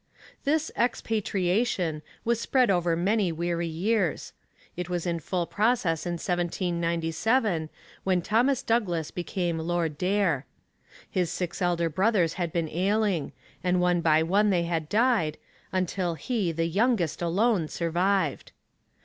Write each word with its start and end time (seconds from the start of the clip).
This 0.45 0.71
'expatriation' 0.75 2.01
was 2.25 2.39
spread 2.41 2.71
over 2.71 2.95
many 2.95 3.31
weary 3.31 3.67
years. 3.67 4.33
It 4.75 4.89
was 4.89 5.05
in 5.05 5.19
full 5.19 5.45
process 5.45 6.07
in 6.07 6.13
1797, 6.13 7.69
when 8.03 8.23
Thomas 8.23 8.63
Douglas 8.63 9.11
became 9.11 9.59
Lord 9.59 9.99
Daer. 9.99 10.47
His 11.07 11.29
six 11.31 11.61
elder 11.61 11.87
brothers 11.87 12.33
had 12.33 12.51
been 12.51 12.67
ailing, 12.67 13.31
and 13.63 13.79
one 13.79 14.01
by 14.01 14.23
one 14.23 14.49
they 14.49 14.63
had 14.63 14.89
died, 14.89 15.37
until 15.71 16.15
he, 16.15 16.51
the 16.51 16.65
youngest, 16.65 17.21
alone 17.21 17.67
survived. 17.67 18.53